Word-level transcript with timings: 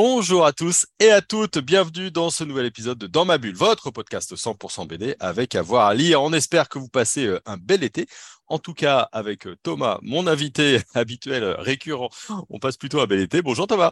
Bonjour 0.00 0.46
à 0.46 0.52
tous 0.52 0.86
et 1.00 1.10
à 1.10 1.20
toutes, 1.20 1.58
bienvenue 1.58 2.12
dans 2.12 2.30
ce 2.30 2.44
nouvel 2.44 2.66
épisode 2.66 2.98
de 2.98 3.08
Dans 3.08 3.24
ma 3.24 3.36
bulle, 3.36 3.56
votre 3.56 3.90
podcast 3.90 4.32
100% 4.32 4.86
BD 4.86 5.16
avec 5.18 5.56
avoir 5.56 5.88
à 5.88 5.94
lire. 5.94 6.22
On 6.22 6.32
espère 6.32 6.68
que 6.68 6.78
vous 6.78 6.86
passez 6.86 7.26
euh, 7.26 7.40
un 7.46 7.56
bel 7.56 7.82
été. 7.82 8.06
En 8.46 8.60
tout 8.60 8.74
cas, 8.74 9.08
avec 9.10 9.48
euh, 9.48 9.56
Thomas, 9.64 9.98
mon 10.02 10.28
invité 10.28 10.78
habituel 10.94 11.42
récurrent, 11.58 12.10
on 12.48 12.60
passe 12.60 12.76
plutôt 12.76 13.00
un 13.00 13.06
bel 13.06 13.18
été. 13.18 13.42
Bonjour 13.42 13.66
Thomas. 13.66 13.90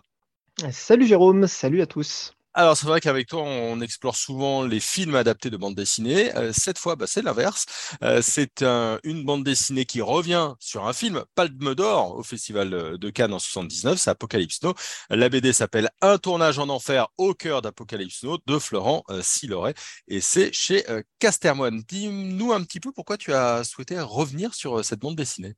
Salut 0.70 1.08
Jérôme, 1.08 1.48
salut 1.48 1.82
à 1.82 1.86
tous. 1.86 2.35
Alors, 2.58 2.74
c'est 2.74 2.86
vrai 2.86 3.02
qu'avec 3.02 3.28
toi, 3.28 3.42
on 3.42 3.82
explore 3.82 4.16
souvent 4.16 4.62
les 4.64 4.80
films 4.80 5.14
adaptés 5.14 5.50
de 5.50 5.58
bande 5.58 5.74
dessinée. 5.74 6.34
Euh, 6.36 6.54
cette 6.54 6.78
fois, 6.78 6.96
bah, 6.96 7.06
c'est 7.06 7.20
l'inverse. 7.20 7.66
Euh, 8.02 8.22
c'est 8.22 8.62
une 8.62 9.24
bande 9.26 9.44
dessinée 9.44 9.84
qui 9.84 10.00
revient 10.00 10.54
sur 10.58 10.86
un 10.86 10.94
film, 10.94 11.22
Palme 11.34 11.74
d'Or, 11.74 12.16
au 12.16 12.22
Festival 12.22 12.98
de 12.98 13.10
Cannes 13.10 13.34
en 13.34 13.38
79. 13.38 13.98
C'est 13.98 14.08
Apocalypse 14.08 14.62
Now. 14.62 14.72
La 15.10 15.28
BD 15.28 15.52
s'appelle 15.52 15.90
Un 16.00 16.16
tournage 16.16 16.58
en 16.58 16.70
enfer 16.70 17.08
au 17.18 17.34
cœur 17.34 17.60
d'Apocalypse 17.60 18.22
Now 18.22 18.38
de 18.46 18.58
Florent 18.58 19.04
euh, 19.10 19.20
Siloret. 19.22 19.74
Et 20.08 20.22
c'est 20.22 20.50
chez 20.54 20.82
Castermoine. 21.18 21.82
Dis-nous 21.86 22.52
un 22.54 22.62
petit 22.64 22.80
peu 22.80 22.90
pourquoi 22.90 23.18
tu 23.18 23.34
as 23.34 23.64
souhaité 23.64 24.00
revenir 24.00 24.54
sur 24.54 24.82
cette 24.82 25.00
bande 25.00 25.16
dessinée. 25.16 25.56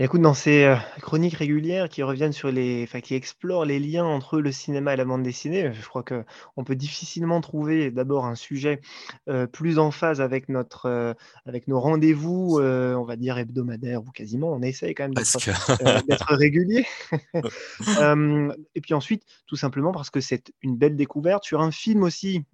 Écoute, 0.00 0.20
dans 0.20 0.32
ces 0.32 0.62
euh, 0.62 0.76
chroniques 1.00 1.34
régulières 1.34 1.88
qui 1.88 2.04
reviennent 2.04 2.32
sur 2.32 2.52
les, 2.52 2.84
enfin, 2.84 3.00
qui 3.00 3.16
explorent 3.16 3.64
les 3.64 3.80
liens 3.80 4.04
entre 4.04 4.40
le 4.40 4.52
cinéma 4.52 4.94
et 4.94 4.96
la 4.96 5.04
bande 5.04 5.24
dessinée, 5.24 5.72
je 5.72 5.88
crois 5.88 6.04
que 6.04 6.24
on 6.56 6.62
peut 6.62 6.76
difficilement 6.76 7.40
trouver 7.40 7.90
d'abord 7.90 8.24
un 8.24 8.36
sujet 8.36 8.80
euh, 9.28 9.48
plus 9.48 9.80
en 9.80 9.90
phase 9.90 10.20
avec 10.20 10.48
notre, 10.48 10.86
euh, 10.86 11.14
avec 11.46 11.66
nos 11.66 11.80
rendez-vous, 11.80 12.60
on 12.60 13.02
va 13.02 13.16
dire 13.16 13.38
hebdomadaires 13.38 14.02
ou 14.02 14.12
quasiment. 14.12 14.52
On 14.52 14.62
essaye 14.62 14.94
quand 14.94 15.02
même 15.02 15.14
d'être 16.08 16.32
régulier. 16.32 16.86
et 18.76 18.80
puis 18.80 18.94
ensuite, 18.94 19.24
tout 19.48 19.56
simplement 19.56 19.90
parce 19.90 20.10
que 20.10 20.20
c'est 20.20 20.52
une 20.62 20.76
belle 20.76 20.94
découverte 20.94 21.42
sur 21.42 21.60
un 21.60 21.72
film 21.72 22.04
aussi 22.04 22.44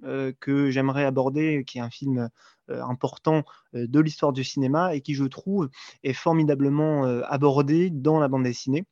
que 0.40 0.70
j'aimerais 0.70 1.04
aborder, 1.04 1.62
qui 1.66 1.76
est 1.76 1.82
un 1.82 1.90
film 1.90 2.30
important 2.68 3.44
euh, 3.74 3.86
de 3.86 4.00
l'histoire 4.00 4.32
du 4.32 4.44
cinéma 4.44 4.94
et 4.94 5.00
qui, 5.00 5.14
je 5.14 5.24
trouve, 5.24 5.70
est 6.02 6.12
formidablement 6.12 7.06
euh, 7.06 7.22
abordé 7.28 7.90
dans 7.90 8.18
la 8.18 8.28
bande 8.28 8.44
dessinée. 8.44 8.84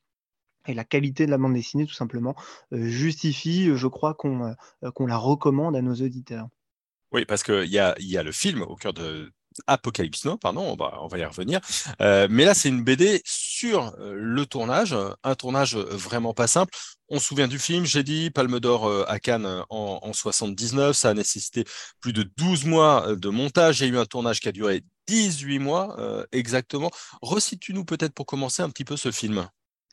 Et 0.66 0.74
la 0.74 0.84
qualité 0.84 1.26
de 1.26 1.32
la 1.32 1.38
bande 1.38 1.54
dessinée, 1.54 1.86
tout 1.86 1.94
simplement, 1.94 2.36
justifie, 2.70 3.74
je 3.74 3.86
crois, 3.88 4.14
qu'on 4.14 4.54
la 4.80 5.16
recommande 5.16 5.74
à 5.74 5.82
nos 5.82 5.94
auditeurs. 5.94 6.46
Oui, 7.10 7.24
parce 7.24 7.42
qu'il 7.42 7.64
y 7.64 7.80
y 7.80 8.16
a 8.16 8.22
le 8.22 8.30
film 8.30 8.62
au 8.62 8.76
cœur 8.76 8.92
de, 8.92 9.32
Apocalypse 9.66 10.24
Now, 10.24 10.36
pardon, 10.36 10.62
on 10.62 10.76
va, 10.76 10.98
on 11.00 11.06
va 11.06 11.18
y 11.18 11.24
revenir. 11.24 11.60
mais 12.00 12.44
là, 12.44 12.54
c'est 12.54 12.68
une 12.68 12.82
BD 12.82 13.22
sur 13.24 13.94
le 13.98 14.46
tournage, 14.46 14.96
un 15.22 15.34
tournage 15.34 15.76
vraiment 15.76 16.34
pas 16.34 16.46
simple. 16.46 16.72
On 17.14 17.18
se 17.18 17.26
souvient 17.26 17.46
du 17.46 17.58
film, 17.58 17.84
j'ai 17.84 18.02
dit, 18.02 18.30
Palme 18.30 18.58
d'Or 18.58 18.88
euh, 18.88 19.04
à 19.06 19.18
Cannes 19.18 19.44
euh, 19.44 19.62
en, 19.68 20.00
en 20.02 20.12
79, 20.14 20.96
ça 20.96 21.10
a 21.10 21.14
nécessité 21.14 21.66
plus 22.00 22.14
de 22.14 22.22
12 22.38 22.64
mois 22.64 23.06
euh, 23.06 23.16
de 23.16 23.28
montage. 23.28 23.80
Il 23.80 23.88
y 23.88 23.90
a 23.90 23.92
eu 23.92 23.98
un 23.98 24.06
tournage 24.06 24.40
qui 24.40 24.48
a 24.48 24.52
duré 24.52 24.82
18 25.08 25.58
mois 25.58 25.96
exactement. 26.32 26.90
Resitue-nous 27.20 27.84
peut-être 27.84 28.14
pour 28.14 28.24
commencer 28.24 28.62
un 28.62 28.70
petit 28.70 28.84
peu 28.84 28.96
ce 28.96 29.10
film. 29.10 29.46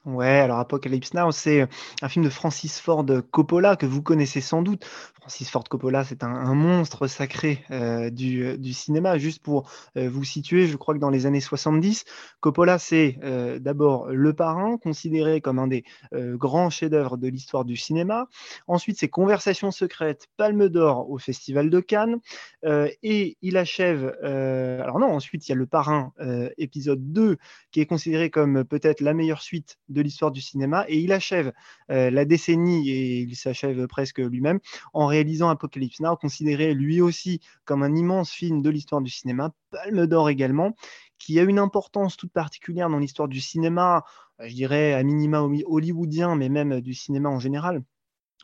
Ouais, 0.05 0.39
alors 0.39 0.59
Apocalypse 0.59 1.14
Now, 1.14 1.31
c'est 1.31 1.67
un 2.02 2.08
film 2.08 2.23
de 2.23 2.30
Francis 2.30 2.80
Ford 2.80 3.05
Coppola 3.31 3.75
que 3.75 3.86
vous 3.86 4.02
connaissez 4.02 4.39
sans 4.39 4.61
doute. 4.61 4.86
Francis 5.19 5.50
Ford 5.50 5.66
Coppola, 5.66 6.06
c'est 6.06 6.23
un, 6.23 6.56
monstre 6.56 7.08
sacré 7.08 7.66
du, 8.11 8.58
du, 8.58 8.73
cinéma. 8.73 9.17
Juste 9.17 9.44
pour 9.44 9.69
vous 9.96 10.23
situer, 10.23 10.68
je 10.68 10.78
crois 10.78 10.96
que 10.96 11.00
dans 11.00 11.09
les 11.09 11.25
années 11.25 11.41
70, 11.41 12.06
Coppola, 12.40 12.79
c'est 12.79 13.19
d'abord 13.59 14.07
Le 14.07 14.34
Parrain, 14.34 14.78
considéré 14.78 15.41
comme 15.41 15.59
un 15.59 15.68
des 15.68 15.84
grands 16.13 16.69
chefs-d'œuvre 16.69 17.18
de 17.18 17.28
l'histoire 17.28 17.66
du 17.66 17.75
cinéma. 17.75 18.28
Ensuite, 18.68 18.97
c'est 18.97 19.09
Conversations 19.09 19.72
secrètes, 19.72 20.28
Palme 20.38 20.69
d'Or 20.69 21.12
au 21.12 21.18
Festival 21.18 21.69
de 21.69 21.79
Cannes. 21.81 22.19
et 22.63 23.38
il 23.41 23.57
achève. 23.57 24.16
alors 24.23 25.00
non, 25.00 25.13
ensuite, 25.13 25.47
il 25.47 25.52
y 25.52 25.53
a 25.53 25.56
Le 25.56 25.68
Parrain, 25.68 26.13
épisode 26.57 27.12
2, 27.12 27.38
qui 27.72 27.81
est 27.81 27.85
considéré 27.85 28.29
comme 28.29 28.63
peut-être 28.63 29.02
la 29.02 29.13
meilleure 29.13 29.41
suite 29.41 29.78
de 29.89 30.01
l'histoire 30.01 30.31
du 30.31 30.41
cinéma. 30.41 30.85
Et 30.88 31.00
il 31.00 31.11
achève 31.11 31.51
euh, 31.91 32.09
la 32.09 32.25
décennie, 32.25 32.89
et 32.89 33.19
il 33.19 33.35
s'achève 33.35 33.88
presque 33.88 34.19
lui-même, 34.19 34.59
en 34.94 35.05
réalisant 35.07 35.50
Apocalypse 35.50 36.00
Now, 36.00 36.16
considéré 36.16 36.73
lui 36.73 37.01
aussi 37.01 37.41
comme 37.66 37.83
un 37.83 37.95
immense 37.95 38.31
film 38.31 38.61
de 38.61 38.69
l'histoire 38.69 39.01
du 39.01 39.11
cinéma, 39.11 39.51
Palme 39.72 40.07
d'Or 40.07 40.29
également, 40.29 40.75
qui 41.17 41.39
a 41.39 41.44
une 41.44 41.59
importance 41.59 42.16
toute 42.16 42.31
particulière 42.31 42.89
dans 42.89 42.99
l'histoire 42.99 43.28
du 43.28 43.41
cinéma, 43.41 44.03
je 44.39 44.53
dirais 44.53 44.94
à 44.94 45.03
minima 45.03 45.41
hollywoodien, 45.41 46.35
mais 46.35 46.49
même 46.49 46.79
du 46.79 46.94
cinéma 46.94 47.29
en 47.29 47.39
général 47.39 47.83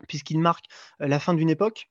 puisqu'il 0.07 0.39
marque 0.39 0.66
euh, 1.01 1.07
la 1.07 1.19
fin 1.19 1.34
d'une 1.34 1.50
époque 1.50 1.89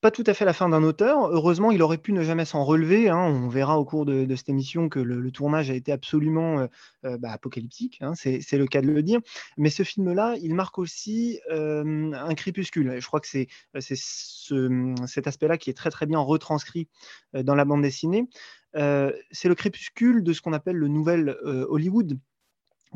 pas 0.00 0.10
tout 0.10 0.24
à 0.26 0.34
fait 0.34 0.44
la 0.44 0.52
fin 0.52 0.68
d'un 0.68 0.82
auteur. 0.82 1.28
Heureusement, 1.28 1.70
il 1.70 1.82
aurait 1.82 1.98
pu 1.98 2.12
ne 2.12 2.22
jamais 2.22 2.44
s'en 2.44 2.64
relever. 2.64 3.08
Hein. 3.10 3.18
On 3.18 3.48
verra 3.48 3.78
au 3.78 3.84
cours 3.84 4.06
de, 4.06 4.34
cette 4.34 4.48
émission 4.48 4.88
que 4.88 4.98
le, 4.98 5.30
tournage 5.30 5.70
a 5.70 5.74
été 5.74 5.92
absolument 5.92 6.60
euh, 6.60 6.66
euh, 7.04 7.18
bah, 7.18 7.30
apocalyptique, 7.32 7.98
hein. 8.00 8.14
c'est 8.14 8.52
le 8.52 8.66
cas 8.66 8.80
de 8.80 8.86
le 8.86 9.02
dire. 9.02 9.20
Mais 9.56 9.70
ce 9.70 9.82
film-là, 9.82 10.36
il 10.42 10.54
marque 10.54 10.78
aussi 10.78 11.40
euh, 11.50 12.12
un 12.12 12.34
crépuscule. 12.34 12.98
Je 12.98 13.06
crois 13.06 13.20
que 13.20 13.28
c'est 13.28 13.48
ce, 13.78 14.94
cet 15.06 15.26
aspect-là 15.26 15.58
qui 15.58 15.70
est 15.70 15.74
très 15.74 15.90
très 15.90 16.06
bien 16.06 16.18
retranscrit 16.18 16.88
dans 17.34 17.54
la 17.54 17.64
bande 17.64 17.82
dessinée. 17.82 18.28
c'est 18.74 19.48
le 19.48 19.54
crépuscule 19.54 20.22
de 20.22 20.32
ce 20.32 20.40
qu'on 20.40 20.52
appelle 20.52 20.76
le 20.76 20.88
nouvel 20.88 21.36
Hollywood 21.44 22.18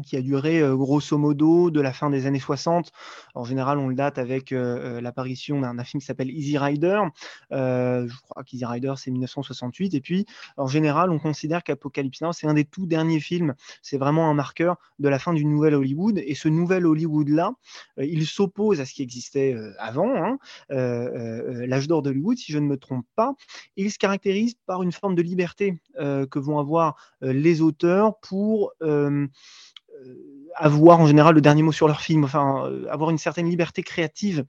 qui 0.03 0.17
a 0.17 0.23
duré 0.23 0.61
euh, 0.61 0.75
grosso 0.75 1.17
modo 1.19 1.71
de 1.71 1.81
la 1.81 1.93
fin 1.93 2.11
des 2.11 2.27
années 2.27 2.41
60. 2.41 2.91
En 3.35 3.45
général, 3.45 3.79
on 3.79 3.89
le 3.89 3.95
date 3.95 4.19
avec 4.19 4.53
euh, 4.53 4.97
euh, 4.97 5.01
l'apparition 5.01 5.61
d'un 5.61 5.85
film 5.85 6.01
qui 6.01 6.07
s'appelle 6.07 6.31
Easy 6.31 6.59
Rider. 6.59 7.01
je 7.51 8.21
crois 8.23 8.43
qu'Easy 8.45 8.65
Rider, 8.65 8.95
c'est 8.97 9.11
1968. 9.11 9.95
Et 9.95 10.01
puis, 10.01 10.27
en 10.57 10.67
général, 10.67 11.11
on 11.11 11.19
considère 11.19 11.63
qu'Apocalypse 11.63 12.21
Now, 12.23 12.33
c'est 12.33 12.47
un 12.47 12.55
des 12.55 12.65
tout 12.65 12.87
derniers 12.87 13.21
films. 13.21 13.55
C'est 13.83 13.99
vraiment 13.99 14.29
un 14.29 14.35
marqueur 14.35 14.77
de 14.99 15.09
la 15.09 15.19
fin 15.19 15.33
du 15.33 15.45
nouvel 15.45 15.75
Hollywood. 15.75 16.19
Et 16.19 16.35
ce 16.35 16.49
nouvel 16.49 16.87
Hollywood-là, 16.87 17.53
il 17.99 18.27
s'oppose 18.27 18.81
à 18.81 18.87
ce 18.87 18.95
qui 18.95 19.03
existait 19.03 19.57
avant, 19.79 20.15
hein, 20.17 20.39
l'âge 20.71 21.89
d'or 21.89 22.03
d'Hollywood, 22.03 22.37
si 22.37 22.53
je 22.53 22.59
ne 22.59 22.67
me 22.67 22.77
trompe 22.77 23.07
pas. 23.15 23.35
il 23.77 23.91
se 23.91 23.99
caractérise 23.99 24.55
par 24.67 24.83
une 24.83 24.93
forme 24.93 25.15
de 25.15 25.23
liberté 25.23 25.81
que 25.97 26.39
vont 26.39 26.59
avoir 26.59 26.97
les 27.21 27.61
auteurs 27.61 28.19
pour 28.21 28.73
avoir 30.57 31.01
en 31.01 31.07
général 31.07 31.35
le 31.35 31.41
dernier 31.41 31.63
mot 31.63 31.73
sur 31.73 31.89
leur 31.89 32.01
film, 32.01 32.25
enfin 32.25 32.67
euh, 32.67 32.87
avoir 32.89 33.11
une 33.11 33.19
certaine 33.19 33.49
liberté 33.49 33.83
créative 33.83 34.45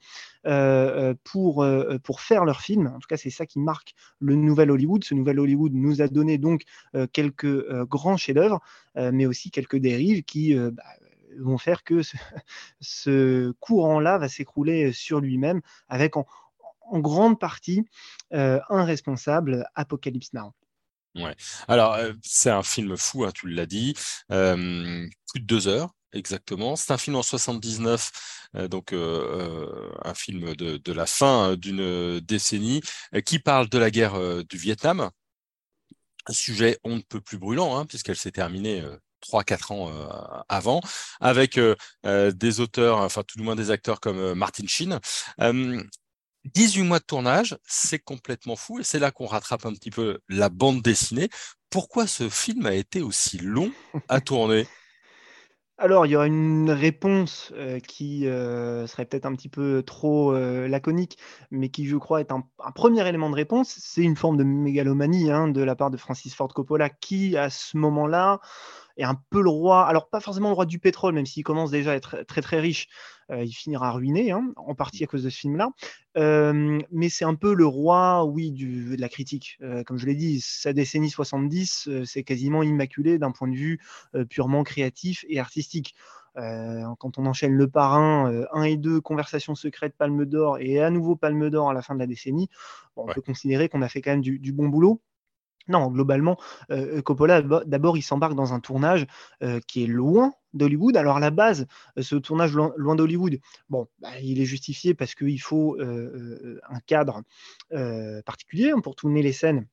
euh, 0.45 1.13
pour, 1.23 1.65
pour 2.03 2.21
faire 2.21 2.45
leur 2.45 2.61
film. 2.61 2.87
En 2.87 2.99
tout 2.99 3.07
cas, 3.07 3.17
c'est 3.17 3.29
ça 3.29 3.45
qui 3.45 3.59
marque 3.59 3.93
le 4.19 4.35
nouvel 4.35 4.71
Hollywood. 4.71 5.03
Ce 5.03 5.13
nouvel 5.13 5.39
Hollywood 5.39 5.73
nous 5.73 6.01
a 6.01 6.07
donné 6.07 6.37
donc 6.37 6.63
quelques 7.11 7.83
grands 7.85 8.17
chefs-d'œuvre, 8.17 8.61
mais 8.95 9.25
aussi 9.25 9.49
quelques 9.49 9.77
dérives 9.77 10.23
qui 10.23 10.53
bah, 10.53 10.83
vont 11.39 11.57
faire 11.57 11.83
que 11.83 12.01
ce, 12.79 13.51
courant-là 13.59 14.19
va 14.19 14.29
s'écrouler 14.29 14.91
sur 14.91 15.19
lui-même 15.19 15.61
avec 15.89 16.15
en, 16.17 16.27
grande 16.93 17.39
partie 17.39 17.83
un 18.31 18.83
responsable, 18.83 19.67
Apocalypse 19.73 20.33
Now. 20.33 20.53
Ouais. 21.15 21.35
Alors, 21.67 21.93
euh, 21.93 22.11
c'est 22.21 22.49
un 22.49 22.63
film 22.63 22.97
fou, 22.97 23.23
hein, 23.23 23.31
tu 23.33 23.47
l'as 23.47 23.65
dit, 23.65 23.95
euh, 24.31 25.07
de 25.39 25.45
deux 25.45 25.67
heures 25.67 25.91
exactement. 26.13 26.75
C'est 26.75 26.93
un 26.93 26.97
film 26.97 27.17
en 27.17 27.23
79, 27.23 28.11
euh, 28.55 28.67
donc 28.67 28.93
un 28.93 30.13
film 30.13 30.55
de, 30.55 30.93
la 30.93 31.05
fin 31.05 31.55
d'une 31.55 32.19
décennie 32.21 32.81
qui 33.25 33.39
parle 33.39 33.69
de 33.69 33.77
la 33.77 33.91
guerre 33.91 34.43
du 34.45 34.57
Vietnam. 34.57 35.09
Un 36.27 36.33
sujet 36.33 36.79
on 36.83 36.95
ne 36.95 37.01
peut 37.01 37.21
plus 37.21 37.37
brûlant, 37.37 37.77
hein, 37.77 37.85
puisqu'elle 37.85 38.15
s'est 38.15 38.31
terminée. 38.31 38.83
3-4 39.21 39.73
ans 39.73 40.43
avant, 40.49 40.81
avec 41.19 41.59
des 42.03 42.59
auteurs, 42.59 42.99
enfin 42.99 43.23
tout 43.23 43.39
le 43.39 43.43
moins 43.43 43.55
des 43.55 43.71
acteurs 43.71 43.99
comme 43.99 44.35
Martin 44.35 44.67
Sheen. 44.67 44.99
18 46.53 46.83
mois 46.83 46.99
de 46.99 47.05
tournage, 47.05 47.57
c'est 47.67 47.99
complètement 47.99 48.55
fou 48.55 48.79
et 48.79 48.83
c'est 48.83 48.99
là 48.99 49.11
qu'on 49.11 49.25
rattrape 49.25 49.65
un 49.65 49.73
petit 49.73 49.89
peu 49.89 50.19
la 50.29 50.49
bande 50.49 50.81
dessinée. 50.81 51.29
Pourquoi 51.69 52.07
ce 52.07 52.29
film 52.29 52.65
a 52.67 52.73
été 52.73 53.01
aussi 53.01 53.37
long 53.39 53.71
à 54.09 54.21
tourner? 54.21 54.67
Alors, 55.77 56.05
il 56.05 56.13
y 56.13 56.15
aura 56.15 56.25
une 56.25 56.71
réponse 56.71 57.53
qui 57.87 58.21
serait 58.21 59.05
peut-être 59.05 59.25
un 59.25 59.35
petit 59.35 59.49
peu 59.49 59.83
trop 59.83 60.33
laconique, 60.33 61.17
mais 61.51 61.69
qui, 61.69 61.85
je 61.85 61.97
crois, 61.97 62.21
est 62.21 62.31
un, 62.31 62.43
premier 62.73 63.07
élément 63.07 63.29
de 63.29 63.35
réponse. 63.35 63.75
C'est 63.79 64.03
une 64.03 64.15
forme 64.15 64.37
de 64.37 64.43
mégalomanie 64.45 65.31
hein, 65.31 65.49
de 65.49 65.61
la 65.61 65.75
part 65.75 65.91
de 65.91 65.97
Francis 65.97 66.33
Ford 66.33 66.53
Coppola, 66.53 66.89
qui, 66.89 67.35
à 67.35 67.49
ce 67.49 67.75
moment-là, 67.77 68.39
est 68.97 69.03
un 69.03 69.19
peu 69.29 69.41
le 69.41 69.49
roi, 69.49 69.85
alors 69.85 70.09
pas 70.09 70.19
forcément 70.19 70.49
le 70.49 70.55
roi 70.55 70.65
du 70.65 70.79
pétrole, 70.79 71.13
même 71.13 71.25
s'il 71.25 71.43
commence 71.43 71.71
déjà 71.71 71.91
à 71.91 71.95
être 71.95 72.23
très 72.23 72.41
très 72.41 72.59
riche, 72.59 72.87
euh, 73.31 73.43
il 73.43 73.51
finira 73.51 73.91
ruiné, 73.91 74.31
hein, 74.31 74.51
en 74.55 74.75
partie 74.75 75.03
à 75.03 75.07
cause 75.07 75.23
de 75.23 75.29
ce 75.29 75.37
film-là. 75.39 75.69
Euh, 76.17 76.79
mais 76.91 77.09
c'est 77.09 77.25
un 77.25 77.35
peu 77.35 77.53
le 77.53 77.65
roi, 77.65 78.23
oui, 78.25 78.51
du, 78.51 78.95
de 78.95 79.01
la 79.01 79.09
critique. 79.09 79.57
Euh, 79.61 79.83
comme 79.83 79.97
je 79.97 80.05
l'ai 80.05 80.15
dit, 80.15 80.41
sa 80.41 80.73
décennie 80.73 81.09
70, 81.09 81.89
c'est 82.05 82.23
quasiment 82.23 82.63
immaculé 82.63 83.17
d'un 83.17 83.31
point 83.31 83.47
de 83.47 83.55
vue 83.55 83.79
purement 84.29 84.63
créatif 84.63 85.25
et 85.29 85.39
artistique. 85.39 85.95
quand 86.35 87.17
on 87.17 87.25
enchaîne 87.25 87.53
Le 87.53 87.67
Parrain, 87.67 88.45
1 88.51 88.63
et 88.63 88.77
2, 88.77 89.01
Conversation 89.01 89.55
secrète, 89.55 89.95
Palme 89.97 90.25
d'Or, 90.25 90.57
et 90.59 90.81
à 90.81 90.89
nouveau 90.89 91.15
Palme 91.15 91.49
d'Or 91.49 91.69
à 91.69 91.73
la 91.73 91.81
fin 91.81 91.95
de 91.95 91.99
la 91.99 92.07
décennie, 92.07 92.49
on 92.95 93.05
peut 93.05 93.21
considérer 93.21 93.69
qu'on 93.69 93.81
a 93.81 93.89
fait 93.89 94.01
quand 94.01 94.11
même 94.11 94.21
du 94.21 94.51
bon 94.51 94.67
boulot. 94.67 95.01
Non, 95.67 95.87
globalement, 95.89 96.37
euh, 96.71 97.01
Coppola, 97.01 97.41
d'abord, 97.41 97.97
il 97.97 98.01
s'embarque 98.03 98.35
dans 98.35 98.53
un 98.53 98.59
tournage 98.59 99.07
euh, 99.41 99.59
qui 99.67 99.83
est 99.83 99.87
loin 99.87 100.33
d'Hollywood. 100.53 100.95
Alors, 100.95 101.17
à 101.17 101.19
la 101.19 101.31
base, 101.31 101.65
euh, 101.97 102.01
ce 102.01 102.15
tournage 102.15 102.53
loin, 102.53 102.95
d'Hollywood, 102.95 103.39
bon, 103.69 103.87
bah, 103.99 104.19
il 104.21 104.39
est 104.39 104.45
justifié 104.45 104.93
parce 104.93 105.15
qu'il 105.15 105.41
faut 105.41 105.77
un 105.79 106.79
cadre 106.85 107.23
particulier 108.25 108.73
pour 108.83 108.95
tourner 108.95 109.21
les 109.21 109.33
scènes. 109.33 109.67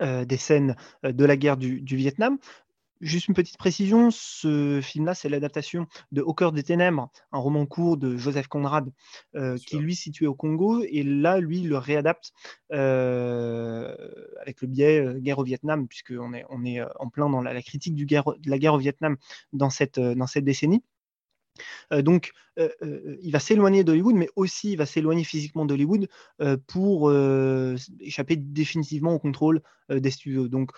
des 0.00 0.38
scènes 0.38 0.76
de 1.02 1.24
la 1.26 1.36
guerre 1.36 1.58
du 1.58 1.96
Vietnam. 1.96 2.38
Juste 3.04 3.28
une 3.28 3.34
petite 3.34 3.58
précision, 3.58 4.10
ce 4.10 4.80
film-là, 4.82 5.14
c'est 5.14 5.28
l'adaptation 5.28 5.86
de 6.10 6.22
Au 6.22 6.32
cœur 6.32 6.52
des 6.52 6.62
ténèbres, 6.62 7.10
un 7.32 7.38
roman 7.38 7.66
court 7.66 7.98
de 7.98 8.16
Joseph 8.16 8.48
Conrad, 8.48 8.90
euh, 9.34 9.58
qui 9.58 9.76
lui 9.76 9.94
situé 9.94 10.26
au 10.26 10.34
Congo, 10.34 10.82
et 10.82 11.02
là, 11.02 11.38
lui, 11.38 11.58
il 11.58 11.68
le 11.68 11.76
réadapte 11.76 12.32
euh, 12.72 13.94
avec 14.40 14.62
le 14.62 14.68
biais 14.68 15.04
euh, 15.04 15.18
guerre 15.18 15.38
au 15.38 15.44
Vietnam, 15.44 15.86
puisqu'on 15.86 16.32
est, 16.32 16.46
on 16.48 16.64
est 16.64 16.80
en 16.98 17.10
plein 17.10 17.28
dans 17.28 17.42
la, 17.42 17.60
critique 17.60 17.94
du 17.94 18.06
guerre, 18.06 18.24
de 18.24 18.48
la 18.48 18.58
guerre 18.58 18.72
au 18.72 18.78
Vietnam 18.78 19.18
dans 19.52 19.68
cette, 19.68 20.00
dans 20.00 20.26
cette 20.26 20.44
décennie. 20.44 20.82
Euh, 21.92 22.02
donc, 22.02 22.32
euh, 22.58 22.68
euh, 22.82 23.16
il 23.22 23.32
va 23.32 23.40
s'éloigner 23.40 23.84
d'Hollywood, 23.84 24.14
mais 24.14 24.28
aussi 24.36 24.72
il 24.72 24.76
va 24.76 24.86
s'éloigner 24.86 25.24
physiquement 25.24 25.64
d'Hollywood 25.64 26.08
pour 26.66 27.12
échapper 28.00 28.36
définitivement 28.36 29.14
au 29.14 29.18
contrôle 29.18 29.62
des 29.90 30.10
studios. 30.10 30.48
Donc, 30.48 30.70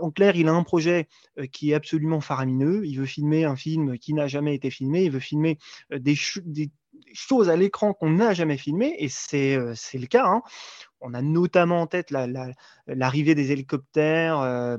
en 0.00 0.10
clair, 0.10 0.36
il 0.36 0.48
a 0.48 0.52
un 0.52 0.62
projet 0.62 1.08
qui 1.52 1.70
est 1.70 1.74
absolument 1.74 2.20
faramineux. 2.20 2.84
Il 2.84 2.98
veut 2.98 3.06
filmer 3.06 3.44
un 3.44 3.56
film 3.56 3.98
qui 3.98 4.14
n'a 4.14 4.26
jamais 4.28 4.54
été 4.54 4.70
filmé. 4.70 5.04
Il 5.04 5.10
veut 5.10 5.20
filmer 5.20 5.58
des, 5.90 6.16
choses 7.14 7.50
à 7.50 7.56
l'écran 7.56 7.92
qu'on 7.92 8.10
n'a 8.10 8.34
jamais 8.34 8.56
filmées, 8.56 8.94
et 8.98 9.08
c'est 9.08 9.56
le 9.56 10.06
cas. 10.06 10.26
Hein 10.26 10.42
on 11.02 11.14
a 11.14 11.22
notamment 11.22 11.82
en 11.82 11.86
tête 11.86 12.10
l'arrivée 12.86 13.34
des 13.34 13.52
hélicoptères, 13.52 14.40
euh, 14.40 14.76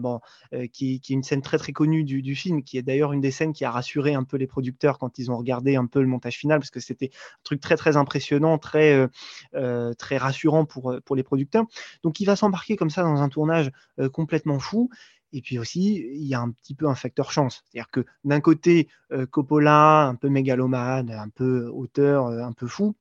euh, 0.53 0.67
qui, 0.67 0.95
est 0.95 1.09
une 1.09 1.23
scène 1.23 1.41
très 1.41 1.57
très 1.57 1.73
connue 1.73 2.03
du, 2.03 2.35
film, 2.35 2.63
qui 2.63 2.77
est 2.77 2.81
d'ailleurs 2.81 3.13
une 3.13 3.21
des 3.21 3.31
scènes 3.31 3.53
qui 3.53 3.65
a 3.65 3.71
rassuré 3.71 4.13
un 4.13 4.23
peu 4.23 4.37
les 4.37 4.47
producteurs 4.47 4.97
quand 4.97 5.19
ils 5.19 5.31
ont 5.31 5.37
regardé 5.37 5.75
un 5.75 5.85
peu 5.85 6.01
le 6.01 6.07
montage 6.07 6.37
final, 6.37 6.59
parce 6.59 6.71
que 6.71 6.79
c'était 6.79 7.11
un 7.13 7.43
truc 7.43 7.59
très 7.59 7.75
très 7.75 7.97
impressionnant, 7.97 8.57
très, 8.57 9.07
euh, 9.55 9.93
très 9.95 10.17
rassurant 10.17 10.65
pour, 10.65 10.95
pour 11.05 11.15
les 11.15 11.23
producteurs. 11.23 11.65
Donc 12.03 12.19
il 12.19 12.25
va 12.25 12.35
s'embarquer 12.35 12.75
comme 12.75 12.89
ça 12.89 13.03
dans 13.03 13.21
un 13.21 13.29
tournage 13.29 13.71
complètement 14.11 14.59
fou. 14.59 14.89
Et 15.35 15.41
puis 15.41 15.57
aussi, 15.57 15.95
il 15.95 16.27
y 16.27 16.35
a 16.35 16.39
un 16.39 16.51
petit 16.51 16.75
peu 16.75 16.87
un 16.87 16.93
facteur 16.93 17.31
chance. 17.31 17.63
C'est-à-dire 17.65 17.89
que 17.89 18.05
d'un 18.23 18.39
côté, 18.39 18.87
Coppola, 19.31 20.03
un 20.03 20.15
peu 20.15 20.29
mégalomane, 20.29 21.09
un 21.09 21.29
peu 21.29 21.67
auteur, 21.69 22.27
un 22.27 22.51
peu 22.51 22.67
fou, 22.67 22.95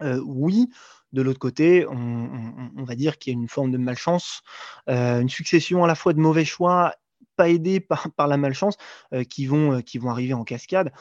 oui, 0.00 0.68
de 1.12 1.22
l'autre 1.22 1.38
côté, 1.38 1.86
on, 1.86 2.84
va 2.84 2.94
dire 2.94 3.18
qu'il 3.18 3.32
y 3.32 3.36
a 3.36 3.38
une 3.38 3.48
forme 3.48 3.70
de 3.70 3.78
malchance, 3.78 4.42
euh, 4.88 5.20
une 5.20 5.28
succession 5.28 5.84
à 5.84 5.86
la 5.86 5.94
fois 5.94 6.12
de 6.12 6.20
mauvais 6.20 6.44
choix, 6.44 6.94
pas 7.36 7.48
aidés 7.48 7.80
par, 7.80 8.28
la 8.28 8.36
malchance, 8.36 8.76
euh, 9.14 9.24
qui, 9.24 9.46
vont, 9.46 9.74
euh, 9.74 9.80
qui 9.80 9.98
vont 9.98 10.10
arriver 10.10 10.34
en 10.34 10.44
cascade. 10.44 10.92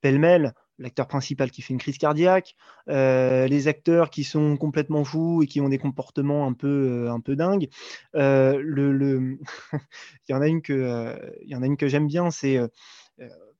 Pêle-mêle, 0.00 0.52
l'acteur 0.78 1.06
principal 1.06 1.52
qui 1.52 1.62
fait 1.62 1.72
une 1.72 1.78
crise 1.78 1.98
cardiaque, 1.98 2.56
les 2.88 3.68
acteurs 3.68 4.10
qui 4.10 4.24
sont 4.24 4.56
complètement 4.56 5.04
fous 5.04 5.42
et 5.42 5.46
qui 5.46 5.60
ont 5.60 5.68
des 5.68 5.78
comportements 5.78 6.46
un 6.46 6.52
peu, 6.52 7.08
un 7.08 7.20
peu 7.20 7.36
dingues. 7.36 7.68
le, 8.14 9.38
il, 9.72 10.32
y 10.32 10.34
en 10.34 10.42
a 10.42 10.48
une 10.48 10.62
que, 10.62 11.16
il 11.42 11.48
y 11.48 11.54
en 11.54 11.62
a 11.62 11.66
une 11.66 11.76
que 11.76 11.86
j'aime 11.86 12.08
bien, 12.08 12.32
c'est 12.32 12.58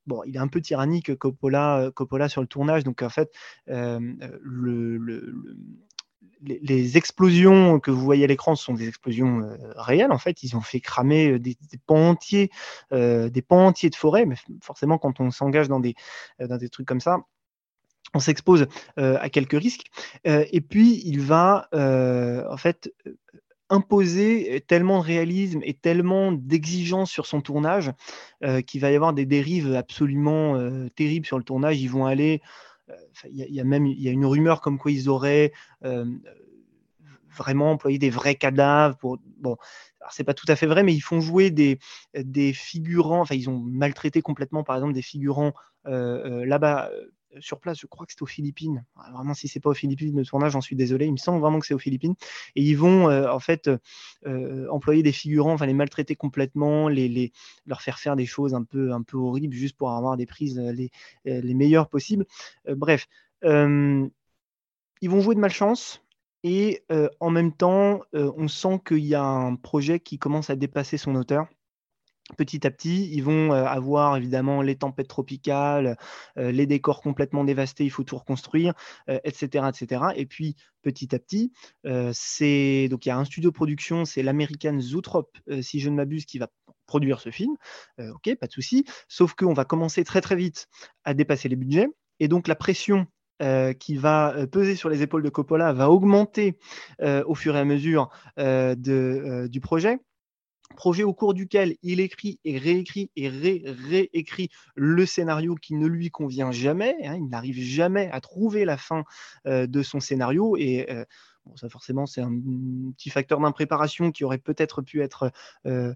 bon, 0.07 0.23
il 0.25 0.35
est 0.35 0.39
un 0.39 0.47
peu 0.47 0.61
tyrannique 0.61 1.15
Coppola, 1.15 1.91
euh, 1.91 2.27
sur 2.27 2.41
le 2.41 2.47
tournage, 2.47 2.83
donc 2.83 3.01
en 3.03 3.09
fait, 3.09 3.31
euh, 3.69 3.99
les, 6.41 6.97
explosions 6.97 7.79
que 7.79 7.91
vous 7.91 8.01
voyez 8.01 8.23
à 8.23 8.27
l'écran 8.27 8.55
sont 8.55 8.73
des 8.73 8.87
explosions 8.87 9.41
euh, 9.41 9.57
réelles. 9.75 10.11
En 10.11 10.17
fait, 10.17 10.43
ils 10.43 10.55
ont 10.55 10.61
fait 10.61 10.79
cramer 10.79 11.37
des, 11.39 11.57
pans 11.85 12.09
entiers, 12.09 12.49
des 12.91 13.43
pans 13.47 13.67
entiers 13.67 13.89
de 13.89 13.95
forêt. 13.95 14.25
Mais 14.25 14.35
forcément, 14.61 14.97
quand 14.97 15.19
on 15.19 15.31
s'engage 15.31 15.67
dans 15.67 15.79
des, 15.79 15.95
dans 16.39 16.57
des 16.57 16.69
trucs 16.69 16.87
comme 16.87 17.01
ça, 17.01 17.19
on 18.13 18.19
s'expose 18.19 18.67
à 18.95 19.29
quelques 19.29 19.59
risques. 19.59 19.87
et 20.25 20.61
puis, 20.61 21.01
il 21.05 21.19
va 21.21 21.67
en 21.73 22.57
fait 22.57 22.93
imposer 23.69 24.63
tellement 24.67 24.99
de 24.99 25.03
réalisme 25.03 25.59
et 25.63 25.73
tellement 25.73 26.31
d'exigence 26.31 27.11
sur 27.11 27.25
son 27.25 27.41
tournage 27.41 27.91
euh, 28.43 28.61
qu'il 28.61 28.81
va 28.81 28.91
y 28.91 28.95
avoir 28.95 29.13
des 29.13 29.25
dérives 29.25 29.73
absolument 29.75 30.55
euh, 30.55 30.89
terribles 30.95 31.25
sur 31.25 31.37
le 31.37 31.43
tournage. 31.43 31.81
Ils 31.81 31.89
vont 31.89 32.05
aller, 32.05 32.41
euh, 32.89 32.95
il 33.29 33.37
y, 33.37 33.59
a 33.59 33.63
même 33.63 33.85
y 33.85 34.07
a 34.07 34.11
une 34.11 34.25
rumeur 34.25 34.61
comme 34.61 34.77
quoi 34.77 34.91
ils 34.91 35.09
auraient 35.09 35.51
vraiment 37.35 37.71
employé 37.71 37.99
des 37.99 38.09
vrais 38.09 38.35
cadavres 38.35 38.97
pour 38.97 39.19
bon. 39.37 39.57
C'est 40.09 40.23
pas 40.23 40.33
tout 40.33 40.45
à 40.47 40.55
fait 40.55 40.67
vrai, 40.67 40.83
mais 40.83 40.93
ils 40.93 41.01
font 41.01 41.19
jouer 41.19 41.51
des, 41.51 41.79
des 42.15 42.53
figurants. 42.53 43.21
Enfin, 43.21 43.35
ils 43.35 43.49
ont 43.49 43.59
maltraité 43.59 44.21
complètement, 44.21 44.63
par 44.63 44.77
exemple, 44.77 44.93
des 44.93 45.01
figurants 45.01 45.53
là-bas 45.83 46.89
sur 47.39 47.59
place, 47.59 47.79
je 47.79 47.87
crois 47.87 48.05
que 48.05 48.13
c'est 48.13 48.21
aux 48.21 48.27
Philippines. 48.27 48.83
Ah, 48.95 49.11
vraiment, 49.11 49.33
si 49.33 49.47
c'est 49.47 49.59
pas 49.59 49.69
aux 49.69 49.75
Philippines, 49.75 50.15
le 50.15 50.25
tournage, 50.25 50.53
j'en 50.53 50.61
suis 50.61 50.75
désolé. 50.75 51.05
Il 51.05 51.11
me 51.11 51.17
semble 51.17 51.39
vraiment 51.39 51.59
que 51.59 51.65
c'est 51.65 51.73
aux 51.73 51.79
Philippines. 51.79 52.15
Et 52.55 52.61
ils 52.61 52.75
vont 52.75 53.09
euh, 53.09 53.29
en 53.31 53.39
fait 53.39 53.69
euh, 54.25 54.67
employer 54.69 55.03
des 55.03 55.11
figurants, 55.11 55.53
enfin 55.53 55.65
les 55.65 55.73
maltraiter 55.73 56.15
complètement, 56.15 56.87
les, 56.87 57.31
leur 57.65 57.81
faire 57.81 57.99
faire 57.99 58.15
des 58.15 58.25
choses 58.25 58.53
un 58.53 58.63
peu, 58.63 58.91
un 58.91 59.01
peu 59.01 59.17
horribles 59.17 59.53
juste 59.53 59.77
pour 59.77 59.91
avoir 59.91 60.17
des 60.17 60.25
prises 60.25 60.57
euh, 60.59 60.71
les, 60.71 60.91
les 61.25 61.53
meilleures 61.53 61.89
possibles. 61.89 62.25
bref, 62.67 63.07
ils 63.43 64.09
vont 65.09 65.21
jouer 65.21 65.35
de 65.35 65.39
malchance. 65.39 66.03
Et 66.43 66.83
en 67.19 67.29
même 67.29 67.51
temps, 67.51 68.01
on 68.13 68.47
sent 68.47 68.79
qu'il 68.85 69.05
y 69.05 69.15
a 69.15 69.23
un 69.23 69.55
projet 69.55 69.99
qui 69.99 70.17
commence 70.17 70.49
à 70.49 70.55
dépasser 70.55 70.97
son 70.97 71.15
auteur 71.15 71.47
petit 72.35 72.67
à 72.67 72.71
petit, 72.71 73.09
ils 73.13 73.21
vont 73.23 73.51
avoir 73.51 74.17
évidemment 74.17 74.61
les 74.61 74.75
tempêtes 74.75 75.07
tropicales, 75.07 75.97
les 76.35 76.65
décors 76.65 77.01
complètement 77.01 77.43
dévastés, 77.43 77.85
il 77.85 77.89
faut 77.89 78.03
tout 78.03 78.17
reconstruire, 78.17 78.73
etc., 79.07 79.65
etc. 79.69 80.01
Et 80.15 80.25
puis 80.25 80.55
petit 80.81 81.15
à 81.15 81.19
petit, 81.19 81.53
c'est 82.11 82.87
donc 82.89 83.05
il 83.05 83.09
y 83.09 83.11
a 83.11 83.17
un 83.17 83.25
studio 83.25 83.49
de 83.49 83.55
production, 83.55 84.03
c'est 84.03 84.23
l'américaine 84.23 84.81
Zootrop, 84.81 85.37
si 85.61 85.79
je 85.79 85.89
ne 85.89 85.95
m'abuse, 85.95 86.25
qui 86.25 86.37
va 86.37 86.49
produire 86.85 87.21
ce 87.21 87.31
film. 87.31 87.55
ok, 87.97 88.35
pas 88.35 88.47
de 88.47 88.51
souci. 88.51 88.85
Sauf 89.07 89.33
qu'on 89.33 89.53
va 89.53 89.63
commencer 89.63 90.03
très 90.03 90.21
très 90.21 90.35
vite 90.35 90.67
à 91.05 91.13
dépasser 91.13 91.47
les 91.47 91.55
budgets, 91.55 91.87
et 92.19 92.27
donc 92.27 92.47
la 92.47 92.55
pression 92.55 93.07
qui 93.79 93.95
va 93.95 94.47
peser 94.51 94.75
sur 94.75 94.89
les 94.89 95.01
épaules 95.03 95.23
de 95.23 95.29
Coppola 95.29 95.71
va 95.71 95.89
augmenter 95.89 96.57
au 97.01 97.35
fur 97.35 97.55
et 97.55 97.59
à 97.59 97.65
mesure 97.65 98.09
du 98.37 99.61
projet 99.61 99.99
projet 100.75 101.03
au 101.03 101.13
cours 101.13 101.33
duquel 101.33 101.75
il 101.81 101.99
écrit 101.99 102.39
et 102.45 102.57
réécrit 102.57 103.09
et 103.15 103.29
réécrit 103.29 104.49
le 104.75 105.05
scénario 105.05 105.55
qui 105.55 105.75
ne 105.75 105.87
lui 105.87 106.09
convient 106.09 106.51
jamais. 106.51 106.95
Hein. 107.03 107.15
il 107.15 107.27
n'arrive 107.29 107.59
jamais 107.59 108.09
à 108.11 108.21
trouver 108.21 108.65
la 108.65 108.77
fin 108.77 109.03
euh, 109.45 109.67
de 109.67 109.81
son 109.81 109.99
scénario 109.99 110.55
et 110.57 110.91
euh, 110.91 111.05
ça 111.55 111.69
forcément 111.69 112.05
c'est 112.05 112.21
un 112.21 112.31
petit 112.95 113.09
facteur 113.09 113.39
d'impréparation 113.39 114.11
qui 114.11 114.23
aurait 114.23 114.37
peut-être 114.37 114.81
pu 114.81 115.01
être 115.01 115.31
euh, 115.65 115.93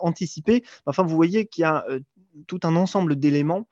anticipé. 0.00 0.64
Enfin, 0.86 1.02
vous 1.02 1.16
voyez 1.16 1.46
qu'il 1.46 1.62
y 1.62 1.64
a 1.64 1.84
tout 2.46 2.60
un 2.62 2.76
ensemble 2.76 3.16
d'éléments 3.16 3.66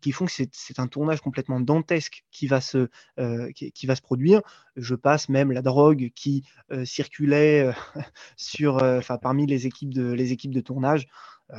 qui 0.00 0.12
font 0.12 0.26
que 0.26 0.32
c'est 0.32 0.78
un 0.78 0.86
tournage 0.86 1.20
complètement 1.20 1.60
dantesque 1.60 2.24
qui 2.30 2.46
va 2.46 2.60
se, 2.60 2.88
euh, 3.18 3.50
qui, 3.52 3.86
va 3.86 3.96
se 3.96 4.02
produire. 4.02 4.42
Je 4.76 4.94
passe 4.94 5.28
même 5.28 5.52
la 5.52 5.62
drogue 5.62 6.10
qui 6.14 6.44
euh, 6.72 6.84
circulait 6.84 7.70
sur, 8.36 8.82
parmi 9.22 9.46
les 9.46 9.66
équipes 9.66 9.94
de, 9.94 10.12
les 10.12 10.32
équipes 10.32 10.54
de 10.54 10.60
tournage. 10.60 11.06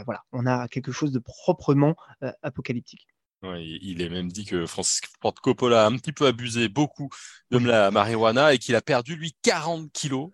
voilà, 0.05 0.23
on 0.31 0.45
a 0.45 0.67
quelque 0.67 0.91
chose 0.91 1.11
de 1.11 1.19
proprement 1.19 1.95
apocalyptique 2.41 3.07
il 3.55 4.01
est 4.01 4.09
même 4.09 4.31
dit 4.31 4.45
que 4.45 4.65
Francis 4.65 5.01
Ford 5.21 5.35
Coppola 5.35 5.85
a 5.85 5.87
un 5.87 5.97
petit 5.97 6.13
peu 6.13 6.25
abusé 6.25 6.69
beaucoup 6.69 7.09
de 7.51 7.59
la 7.59 7.91
marijuana 7.91 8.53
et 8.53 8.57
qu'il 8.57 8.75
a 8.75 8.81
perdu 8.81 9.15
lui 9.15 9.35
40 9.41 9.91
kilos. 9.91 10.31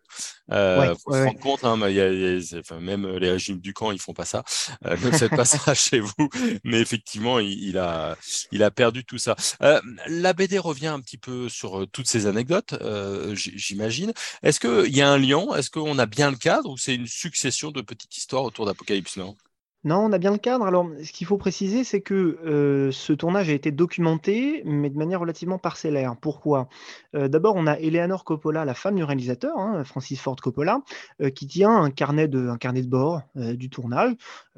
Euh, 0.51 0.93
faut 0.95 1.13
se 1.13 1.23
rendre 1.23 1.39
compte, 1.39 1.63
hein, 1.63 1.77
même 1.77 3.07
les 3.17 3.31
régimes 3.31 3.59
du 3.59 3.73
camp, 3.73 3.91
ils 3.91 3.99
font 3.99 4.13
pas 4.13 4.25
ça. 4.25 4.43
Euh, 4.85 4.97
ne 4.97 5.11
faites 5.11 5.35
pas 5.35 5.45
ça 5.45 5.73
chez 5.73 5.99
vous. 5.99 6.29
Mais 6.63 6.79
effectivement, 6.79 7.39
il, 7.39 7.77
a, 7.77 8.17
il 8.51 8.63
a 8.63 8.71
perdu 8.71 9.05
tout 9.05 9.17
ça. 9.17 9.35
Euh, 9.61 9.79
la 10.07 10.33
BD 10.33 10.57
revient 10.57 10.87
un 10.87 10.99
petit 10.99 11.17
peu 11.17 11.49
sur 11.49 11.81
euh, 11.81 11.85
toutes 11.85 12.07
ces 12.07 12.27
anecdotes, 12.27 12.73
euh, 12.73 13.35
j'imagine. 13.35 14.13
Est-ce 14.41 14.59
qu'il 14.59 14.95
y 14.95 15.01
a 15.01 15.09
un 15.09 15.17
lien? 15.17 15.45
Est-ce 15.55 15.69
qu'on 15.69 15.97
a 15.99 16.05
bien 16.05 16.31
le 16.31 16.37
cadre 16.37 16.69
ou 16.69 16.77
c'est 16.77 16.95
une 16.95 17.07
succession 17.07 17.71
de 17.71 17.81
petites 17.81 18.15
histoires 18.17 18.43
autour 18.43 18.65
d'Apocalypse 18.65 19.17
Now? 19.17 19.37
Non, 19.85 19.97
on 20.05 20.13
a 20.13 20.17
bien 20.17 20.31
le 20.31 20.37
cadre. 20.37 20.65
Alors, 20.65 20.89
ce 21.03 21.11
qu'il 21.11 21.27
faut 21.27 21.37
préciser, 21.37 21.83
c'est 21.83 21.99
que 21.99 22.13
euh, 22.45 22.89
ce 22.93 23.11
tournage 23.11 23.49
a 23.49 23.51
été 23.53 23.69
documenté, 23.69 24.61
mais 24.65 24.89
de 24.89 24.97
manière 24.97 25.19
relativement 25.19 25.57
parcellaire. 25.57 26.15
Pourquoi? 26.21 26.69
Euh, 27.15 27.27
D'abord, 27.27 27.55
on 27.57 27.67
a 27.67 27.73
Eleanor 27.73 28.23
Coppola, 28.23 28.63
la 28.63 28.75
femme 28.75 28.95
du 28.95 29.03
réalisateur, 29.03 29.57
hein, 29.57 29.83
Francis 29.83 30.21
Ford 30.21 30.37
Coppola, 30.37 30.79
euh, 31.21 31.29
qui 31.29 31.47
tient 31.47 31.75
un 31.75 31.91
carnet 31.91 32.29
de, 32.29 32.47
un 32.47 32.57
carnet 32.57 32.81
de 32.81 32.87
bord 32.87 33.23
du 33.35 33.69
tournage. 33.69 34.13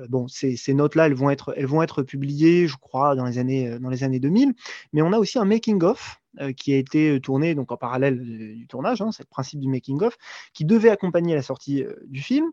Bon, 0.10 0.27
ces, 0.27 0.55
ces 0.58 0.74
notes-là, 0.75 1.08
elles 1.08 1.15
vont 1.15 1.32
être, 1.32 1.53
elles 1.58 1.65
vont 1.65 1.82
être 1.82 2.03
publiées, 2.03 2.67
je 2.67 2.77
crois, 2.77 3.15
dans 3.15 3.25
les 3.25 3.39
années, 3.39 3.79
dans 3.79 3.89
les 3.89 4.03
années 4.03 4.20
2000. 4.20 4.53
Mais 4.94 5.01
on 5.01 5.12
a 5.12 5.17
aussi 5.17 5.39
un 5.39 5.46
making-of 5.46 6.20
qui 6.57 6.73
a 6.73 6.77
été 6.77 7.19
tourné 7.21 7.55
donc 7.55 7.71
en 7.71 7.77
parallèle 7.77 8.19
du, 8.19 8.55
du 8.55 8.67
tournage, 8.67 9.01
hein, 9.01 9.11
c'est 9.11 9.23
le 9.23 9.29
principe 9.29 9.59
du 9.59 9.67
making-of, 9.67 10.17
qui 10.53 10.65
devait 10.65 10.89
accompagner 10.89 11.35
la 11.35 11.41
sortie 11.41 11.83
euh, 11.83 11.95
du 12.07 12.21
film. 12.21 12.51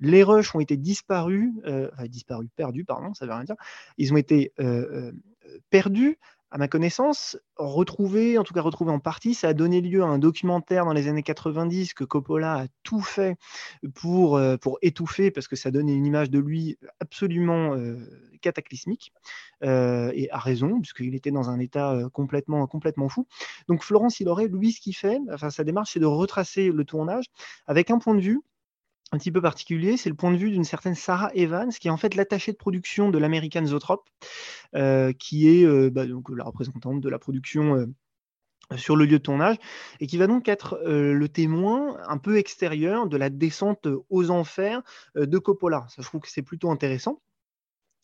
Les 0.00 0.24
rushs 0.24 0.54
ont 0.54 0.60
été 0.60 0.76
disparus, 0.76 1.52
euh, 1.64 1.88
disparus, 2.08 2.48
perdus, 2.56 2.84
pardon, 2.84 3.14
ça 3.14 3.24
veut 3.24 3.32
rien 3.32 3.44
dire. 3.44 3.54
Ils 3.98 4.12
ont 4.12 4.16
été 4.16 4.52
euh, 4.58 5.12
euh, 5.46 5.58
perdus, 5.70 6.18
à 6.52 6.58
ma 6.58 6.68
connaissance, 6.68 7.38
retrouvés, 7.56 8.36
en 8.36 8.44
tout 8.44 8.52
cas 8.52 8.60
retrouvés 8.60 8.92
en 8.92 8.98
partie. 8.98 9.32
Ça 9.32 9.48
a 9.48 9.54
donné 9.54 9.80
lieu 9.80 10.02
à 10.02 10.06
un 10.06 10.18
documentaire 10.18 10.84
dans 10.84 10.92
les 10.92 11.08
années 11.08 11.22
90 11.22 11.94
que 11.94 12.04
Coppola 12.04 12.60
a 12.60 12.66
tout 12.82 13.00
fait 13.00 13.36
pour, 13.94 14.36
euh, 14.36 14.58
pour 14.58 14.78
étouffer, 14.82 15.30
parce 15.30 15.48
que 15.48 15.56
ça 15.56 15.70
donnait 15.70 15.94
une 15.94 16.04
image 16.04 16.28
de 16.30 16.38
lui 16.38 16.76
absolument 17.00 17.74
euh, 17.74 17.96
cataclysmique, 18.42 19.14
euh, 19.64 20.12
et 20.14 20.30
a 20.30 20.38
raison, 20.38 20.78
puisqu'il 20.78 21.14
était 21.14 21.30
dans 21.30 21.48
un 21.48 21.58
état 21.58 22.02
complètement, 22.12 22.66
complètement 22.66 23.08
fou. 23.08 23.26
Donc 23.66 23.82
Florence 23.82 24.20
Hiloré, 24.20 24.48
lui, 24.48 24.72
ce 24.72 24.80
qu'il 24.82 24.94
fait, 24.94 25.20
enfin 25.32 25.48
sa 25.48 25.64
démarche, 25.64 25.92
c'est 25.94 26.00
de 26.00 26.06
retracer 26.06 26.70
le 26.70 26.84
tournage 26.84 27.24
avec 27.66 27.90
un 27.90 27.98
point 27.98 28.14
de 28.14 28.20
vue 28.20 28.42
un 29.12 29.18
petit 29.18 29.30
peu 29.30 29.42
particulier, 29.42 29.98
c'est 29.98 30.08
le 30.08 30.16
point 30.16 30.32
de 30.32 30.36
vue 30.36 30.50
d'une 30.50 30.64
certaine 30.64 30.94
Sarah 30.94 31.30
Evans, 31.34 31.70
qui 31.70 31.88
est 31.88 31.90
en 31.90 31.98
fait 31.98 32.14
l'attachée 32.14 32.52
de 32.52 32.56
production 32.56 33.10
de 33.10 33.18
l'American 33.18 33.64
Zoetrope, 33.66 34.08
euh, 34.74 35.12
qui 35.12 35.48
est 35.48 35.64
euh, 35.66 35.90
bah, 35.90 36.04
la 36.06 36.44
représentante 36.44 37.00
de 37.00 37.08
la 37.10 37.18
production 37.18 37.76
euh, 37.76 37.86
sur 38.76 38.96
le 38.96 39.04
lieu 39.04 39.18
de 39.18 39.22
tournage, 39.22 39.56
et 40.00 40.06
qui 40.06 40.16
va 40.16 40.26
donc 40.26 40.48
être 40.48 40.80
le 40.86 41.28
témoin 41.28 41.98
un 42.08 42.16
peu 42.16 42.38
extérieur 42.38 43.06
de 43.06 43.18
la 43.18 43.28
descente 43.28 43.86
aux 44.08 44.30
enfers 44.30 44.80
de 45.14 45.38
Coppola. 45.38 45.86
Je 45.98 46.02
trouve 46.02 46.22
que 46.22 46.30
c'est 46.30 46.40
plutôt 46.40 46.70
intéressant 46.70 47.20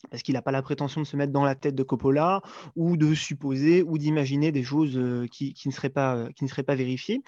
parce 0.09 0.23
qu'il 0.23 0.33
n'a 0.33 0.41
pas 0.41 0.51
la 0.51 0.61
prétention 0.61 1.01
de 1.01 1.05
se 1.05 1.17
mettre 1.17 1.33
dans 1.33 1.43
la 1.43 1.55
tête 1.55 1.75
de 1.75 1.83
Coppola 1.83 2.41
ou 2.75 2.97
de 2.97 3.13
supposer 3.13 3.83
ou 3.83 3.97
d'imaginer 3.97 4.51
des 4.51 4.63
choses 4.63 4.99
qui, 5.31 5.55
ne 5.65 5.71
seraient 5.71 5.89
pas, 5.89 6.75
vérifiées. 6.75 7.21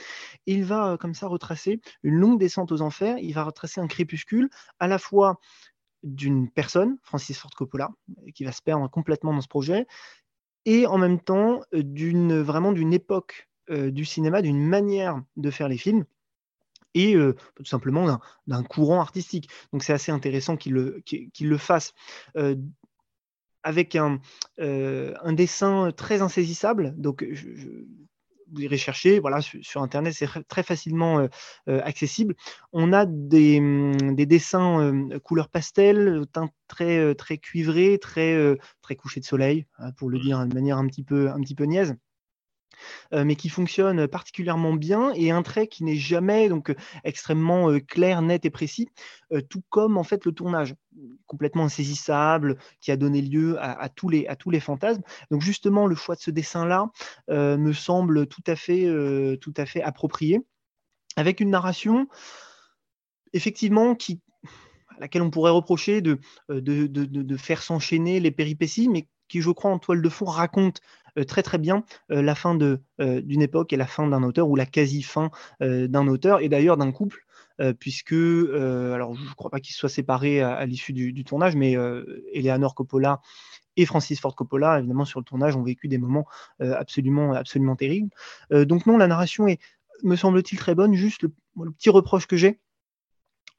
Il 0.45 0.63
va 0.63 0.97
comme 0.99 1.13
ça 1.13 1.27
retracer 1.27 1.81
une 2.03 2.15
longue 2.15 2.39
descente 2.39 2.71
aux 2.71 2.81
enfers, 2.81 3.17
il 3.19 3.33
va 3.33 3.43
retracer 3.43 3.81
un 3.81 3.87
crépuscule 3.87 4.49
à 4.79 4.87
la 4.87 4.97
fois 4.97 5.39
d'une 6.03 6.49
personne, 6.49 6.97
Francis 7.03 7.37
Ford 7.37 7.51
Coppola, 7.51 7.89
qui 8.33 8.43
va 8.43 8.51
se 8.51 8.61
perdre 8.61 8.89
complètement 8.89 9.33
dans 9.33 9.41
ce 9.41 9.47
projet, 9.47 9.85
et 10.65 10.87
en 10.87 10.97
même 10.97 11.19
temps 11.19 11.61
d'une 11.73 12.39
vraiment 12.39 12.71
d'une 12.71 12.93
époque 12.93 13.49
du 13.69 14.05
cinéma, 14.05 14.41
d'une 14.41 14.65
manière 14.65 15.21
de 15.37 15.51
faire 15.51 15.67
les 15.67 15.77
films 15.77 16.05
et 16.93 17.15
euh, 17.15 17.35
tout 17.55 17.65
simplement 17.65 18.19
d'un 18.47 18.63
courant 18.63 19.01
artistique. 19.01 19.49
Donc 19.71 19.83
c'est 19.83 19.93
assez 19.93 20.11
intéressant 20.11 20.57
qu'il 20.57 20.73
le, 20.73 21.57
fasse 21.57 21.93
euh, 22.37 22.55
avec 23.63 23.95
un, 23.95 24.19
euh, 24.59 25.13
un, 25.23 25.33
dessin 25.33 25.91
très 25.95 26.21
insaisissable. 26.21 26.93
Donc 26.97 27.25
je, 27.31 27.55
je, 27.55 27.69
vous 28.53 28.61
irez 28.61 28.77
chercher, 28.77 29.19
voilà, 29.19 29.41
sur, 29.41 29.63
sur 29.63 29.81
Internet, 29.81 30.13
c'est 30.13 30.27
très 30.49 30.63
facilement 30.63 31.25
accessible. 31.67 32.35
On 32.73 32.91
a 32.91 33.05
des, 33.05 33.59
hum, 33.59 34.13
des 34.13 34.25
dessins 34.25 35.07
couleur 35.23 35.47
pastel, 35.47 36.25
teint 36.33 36.49
très, 36.67 37.15
très 37.15 37.37
cuivré, 37.37 37.97
très, 37.97 38.57
très 38.81 38.95
couché 38.97 39.21
de 39.21 39.25
soleil, 39.25 39.67
hein, 39.77 39.93
pour 39.93 40.09
le 40.09 40.19
dire 40.19 40.45
de 40.45 40.53
manière 40.53 40.77
un 40.77 40.87
petit 40.87 41.03
peu, 41.03 41.29
un 41.29 41.39
petit 41.39 41.55
peu 41.55 41.63
niaise. 41.63 41.95
Euh, 43.13 43.25
mais 43.25 43.35
qui 43.35 43.49
fonctionne 43.49 44.07
particulièrement 44.07 44.73
bien 44.73 45.11
et 45.15 45.31
un 45.31 45.41
trait 45.43 45.67
qui 45.67 45.83
n'est 45.83 45.95
jamais 45.95 46.49
donc 46.49 46.73
extrêmement 47.03 47.69
euh, 47.69 47.79
clair, 47.79 48.21
net 48.21 48.45
et 48.45 48.49
précis, 48.49 48.89
euh, 49.31 49.41
tout 49.41 49.63
comme 49.69 49.97
en 49.97 50.03
fait 50.03 50.25
le 50.25 50.31
tournage 50.31 50.75
complètement 51.27 51.65
insaisissable 51.65 52.57
qui 52.79 52.91
a 52.91 52.97
donné 52.97 53.21
lieu 53.21 53.57
à, 53.59 53.87
tous 53.89 54.09
les 54.09 54.27
à 54.27 54.35
tous 54.35 54.49
les 54.49 54.59
fantasmes. 54.59 55.01
Donc 55.29 55.41
justement 55.41 55.87
le 55.87 55.95
choix 55.95 56.15
de 56.15 56.21
ce 56.21 56.31
dessin 56.31 56.65
là 56.65 56.89
me 57.29 57.71
semble 57.71 58.27
tout 58.27 58.43
à 58.45 58.57
fait 58.57 58.85
tout 59.39 59.53
à 59.55 59.65
fait 59.65 59.81
approprié 59.81 60.41
avec 61.15 61.39
une 61.39 61.49
narration 61.49 62.07
effectivement 63.31 63.95
qui 63.95 64.19
à 64.97 64.99
laquelle 64.99 65.21
on 65.21 65.31
pourrait 65.31 65.51
reprocher 65.51 66.01
de, 66.01 66.19
de, 66.49 66.87
de, 66.87 67.05
de 67.05 67.37
faire 67.37 67.63
s'enchaîner 67.63 68.19
les 68.19 68.31
péripéties, 68.31 68.89
mais 68.89 69.07
qui, 69.31 69.41
je 69.41 69.49
crois, 69.49 69.71
en 69.71 69.79
toile 69.79 70.01
de 70.01 70.09
fond, 70.09 70.25
raconte 70.25 70.81
euh, 71.17 71.23
très 71.23 71.41
très 71.41 71.57
bien 71.57 71.85
euh, 72.11 72.21
la 72.21 72.35
fin 72.35 72.53
d'une 72.53 72.79
euh, 72.99 73.39
époque 73.39 73.71
et 73.71 73.77
la 73.77 73.87
fin 73.87 74.05
d'un 74.05 74.23
auteur, 74.23 74.49
ou 74.49 74.57
la 74.57 74.65
quasi-fin 74.65 75.31
d'un 75.61 76.07
auteur, 76.07 76.41
et 76.41 76.49
d'ailleurs 76.49 76.77
d'un 76.77 76.91
couple, 76.91 77.25
puisque, 77.79 78.13
alors 78.13 79.13
je 79.13 79.23
ne 79.23 79.33
crois 79.35 79.51
pas 79.51 79.59
qu'ils 79.59 79.75
soient 79.75 79.87
séparés 79.87 80.41
à, 80.41 80.65
l'issue 80.65 80.93
du, 80.93 81.23
tournage, 81.23 81.55
mais 81.55 81.75
Eleanor 82.33 82.73
Coppola 82.73 83.21
et 83.77 83.85
Francis 83.85 84.19
Ford 84.19 84.35
Coppola, 84.35 84.79
évidemment, 84.79 85.05
sur 85.05 85.19
le 85.19 85.25
tournage, 85.25 85.55
ont 85.55 85.61
vécu 85.61 85.87
des 85.87 85.99
moments 85.99 86.25
absolument, 86.59 87.33
absolument 87.33 87.75
terribles. 87.75 88.09
donc 88.51 88.87
non, 88.87 88.97
la 88.97 89.05
narration 89.05 89.47
est, 89.47 89.59
me 90.01 90.15
semble-t-il, 90.15 90.57
très 90.57 90.73
bonne. 90.73 90.95
Juste 90.95 91.23
le 91.23 91.71
petit 91.71 91.91
reproche 91.91 92.25
que 92.25 92.35
j'ai, 92.35 92.59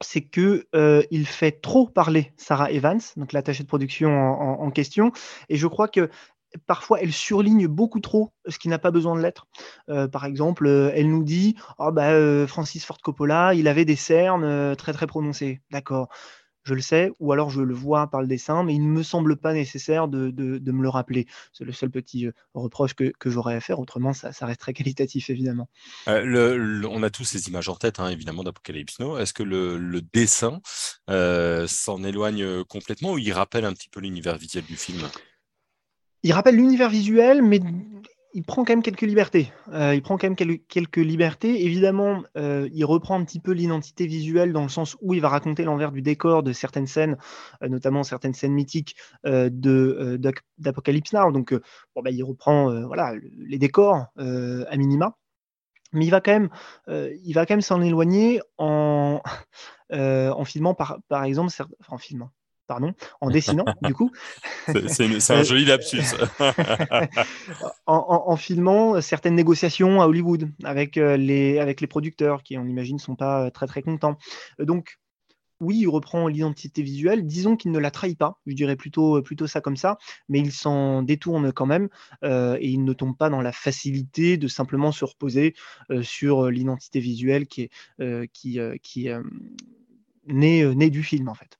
c'est 0.01 0.21
que 0.21 0.67
euh, 0.75 1.03
il 1.11 1.25
fait 1.25 1.61
trop 1.61 1.87
parler 1.87 2.33
Sarah 2.37 2.71
Evans, 2.71 3.01
donc 3.17 3.33
l'attachée 3.33 3.63
de 3.63 3.67
production 3.67 4.09
en, 4.09 4.71
question, 4.71 5.11
et 5.49 5.57
je 5.57 5.67
crois 5.67 5.87
que 5.87 6.09
parfois 6.67 7.01
elle 7.01 7.11
surligne 7.11 7.67
beaucoup 7.67 7.99
trop 7.99 8.31
ce 8.47 8.59
qui 8.59 8.69
n'a 8.69 8.79
pas 8.79 8.91
besoin 8.91 9.15
de 9.15 9.21
l'être. 9.21 9.47
Euh, 9.89 10.07
par 10.07 10.25
exemple, 10.25 10.67
euh, 10.67 10.91
elle 10.93 11.09
nous 11.09 11.23
dit 11.23 11.55
oh, 11.79 11.91
Francis 12.47 12.85
Ford 12.85 12.99
Coppola, 13.01 13.53
il 13.53 13.67
avait 13.67 13.85
des 13.85 13.95
cernes 13.95 14.75
très 14.75 14.93
très 14.93 15.07
prononcées. 15.07 15.61
D'accord, 15.71 16.09
je 16.63 16.73
le 16.73 16.81
sais, 16.81 17.11
ou 17.19 17.31
alors 17.31 17.49
je 17.49 17.61
le 17.61 17.73
vois 17.73 18.07
par 18.07 18.21
le 18.21 18.27
dessin, 18.27 18.63
mais 18.63 18.73
il 18.73 18.85
ne 18.85 18.91
me 18.91 19.03
semble 19.03 19.37
pas 19.37 19.53
nécessaire 19.53 20.07
de, 20.07 20.29
de, 20.29 20.57
de 20.57 20.71
me 20.71 20.81
le 20.81 20.89
rappeler. 20.89 21.27
C'est 21.51 21.65
le 21.65 21.71
seul 21.71 21.89
petit 21.89 22.27
euh, 22.27 22.31
reproche 22.53 22.93
que, 22.93 23.11
que 23.19 23.29
j'aurais 23.29 23.55
à 23.55 23.59
faire, 23.59 23.79
autrement 23.79 24.13
ça, 24.13 24.31
ça, 24.31 24.45
reste 24.45 24.61
très 24.61 24.73
qualitatif, 24.73 25.29
évidemment. 25.29 25.69
Euh, 26.07 26.23
le, 26.23 26.57
le, 26.57 26.87
on 26.87 27.03
a 27.03 27.09
tous 27.09 27.25
ces 27.25 27.47
images 27.47 27.69
en 27.69 27.75
tête, 27.75 27.99
hein, 27.99 28.09
évidemment, 28.09 28.43
d'Apocalypse 28.43 28.99
Now. 28.99 29.17
Est-ce 29.17 29.33
que 29.33 29.43
le, 29.43 29.77
le 29.77 30.01
dessin 30.01 30.61
euh, 31.09 31.67
s'en 31.67 32.03
éloigne 32.03 32.63
complètement 32.65 33.13
ou 33.13 33.17
il 33.17 33.33
rappelle 33.33 33.65
un 33.65 33.73
petit 33.73 33.89
peu 33.89 33.99
l'univers 33.99 34.37
visuel 34.37 34.63
du 34.65 34.75
film? 34.75 35.01
Il 36.23 36.31
rappelle 36.31 36.55
l'univers 36.55 36.89
visuel, 36.89 37.41
mais 37.41 37.59
il 38.33 38.43
prend 38.43 38.63
quand 38.63 38.73
même 38.73 38.81
quelques 38.81 39.01
libertés. 39.01 39.51
Euh, 39.71 39.93
il 39.93 40.01
prend 40.01 40.17
quand. 40.17 41.63
Évidemment, 41.65 42.23
euh, 42.35 42.67
il 42.73 42.83
reprend 42.83 43.19
un 43.19 43.23
petit 43.23 43.39
peu 43.39 43.51
l'identité 43.51 44.07
visuelle 44.07 44.53
dans 44.53 44.63
le 44.63 44.69
sens 44.69 44.97
où 45.01 45.13
il 45.13 45.21
va 45.21 45.29
raconter 45.29 45.63
l'envers 45.63 45.91
du 45.91 46.01
décor 46.01 46.41
de 46.41 46.51
certaines 46.51 46.87
scènes, 46.87 47.17
euh, 47.61 47.69
notamment 47.69 48.03
certaines 48.03 48.33
scènes 48.33 48.53
mythiques 48.53 48.95
d'Apocalypse 49.23 51.13
Now. 51.13 51.31
Donc, 51.31 51.53
bah, 51.95 52.09
il 52.09 52.23
reprend 52.23 52.85
voilà 52.85 53.13
les 53.37 53.57
décors 53.57 54.07
à 54.17 54.77
minima. 54.77 55.15
Mais 55.95 56.05
il 56.07 56.09
va 56.09 56.21
quand 56.21 56.31
même, 56.31 56.49
il 56.87 57.33
va 57.33 57.45
quand 57.45 57.53
s'en 57.61 57.81
éloigner 57.81 58.41
en, 58.57 59.21
en 59.91 60.45
filmant 60.45 60.73
par, 60.73 60.97
par 61.07 61.23
exemple, 61.23 61.53
en 61.87 61.97
filmant, 61.99 62.31
pardon, 62.73 62.93
en 63.21 63.29
dessinant, 63.29 63.65
du 63.83 63.93
coup. 63.93 64.11
C'est 64.87 65.31
un 65.31 65.43
joli 65.43 65.65
lapsus. 65.65 66.15
en, 67.85 67.95
en, 67.95 68.23
en, 68.31 68.35
filmant 68.35 68.99
certaines 68.99 69.35
négociations 69.35 70.01
à 70.01 70.07
Hollywood 70.07 70.49
avec, 70.63 70.97
euh, 70.97 71.15
les, 71.15 71.59
avec 71.59 71.81
les 71.81 71.87
producteurs 71.87 72.41
qui, 72.41 72.57
on 72.57 72.65
imagine, 72.65 72.95
ne 72.95 73.01
sont 73.01 73.15
pas 73.15 73.51
très 73.51 73.67
très 73.67 73.83
contents. 73.83 74.17
Donc, 74.57 74.97
oui, 75.59 75.79
il 75.79 75.87
reprend 75.87 76.27
l'identité 76.27 76.81
visuelle. 76.81 77.25
Disons 77.25 77.55
qu'il 77.55 77.71
ne 77.71 77.79
la 77.79 77.91
trahit 77.91 78.17
pas, 78.17 78.39
je 78.45 78.53
dirais 78.53 78.75
plutôt, 78.75 79.21
plutôt 79.21 79.47
ça 79.47 79.61
comme 79.61 79.77
ça, 79.77 79.97
mais 80.29 80.39
il 80.39 80.51
s'en 80.51 81.03
détourne 81.03 81.51
quand 81.53 81.65
même 81.65 81.89
euh, 82.23 82.57
et 82.59 82.69
il 82.69 82.83
ne 82.83 82.93
tombe 82.93 83.17
pas 83.17 83.29
dans 83.29 83.41
la 83.41 83.51
facilité 83.51 84.37
de 84.37 84.47
simplement 84.47 84.91
se 84.91 85.05
reposer 85.05 85.55
euh, 85.89 86.03
sur 86.03 86.49
l'identité 86.49 86.99
visuelle 86.99 87.47
qui 87.47 87.63
est, 87.63 87.71
euh, 88.01 88.25
qui, 88.33 88.59
qui 88.81 89.09
née, 90.27 90.75
née 90.75 90.89
du 90.89 91.03
film 91.03 91.29
en 91.29 91.33
fait. 91.33 91.59